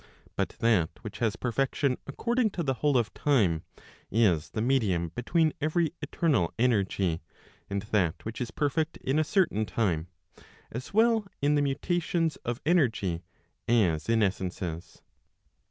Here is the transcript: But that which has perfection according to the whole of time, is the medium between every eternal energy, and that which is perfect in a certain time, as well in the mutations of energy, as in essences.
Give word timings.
But 0.35 0.49
that 0.61 0.89
which 1.03 1.19
has 1.19 1.35
perfection 1.35 1.95
according 2.07 2.49
to 2.57 2.63
the 2.63 2.73
whole 2.73 2.97
of 2.97 3.13
time, 3.13 3.61
is 4.09 4.49
the 4.49 4.59
medium 4.63 5.09
between 5.09 5.53
every 5.61 5.93
eternal 6.01 6.51
energy, 6.57 7.21
and 7.69 7.83
that 7.83 8.25
which 8.25 8.41
is 8.41 8.49
perfect 8.49 8.97
in 8.97 9.19
a 9.19 9.23
certain 9.23 9.63
time, 9.63 10.07
as 10.71 10.91
well 10.91 11.27
in 11.39 11.53
the 11.53 11.61
mutations 11.61 12.35
of 12.37 12.61
energy, 12.65 13.21
as 13.67 14.09
in 14.09 14.23
essences. 14.23 15.03